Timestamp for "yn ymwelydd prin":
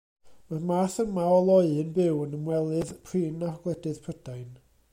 2.23-3.47